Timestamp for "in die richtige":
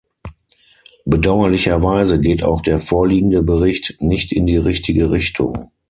4.31-5.11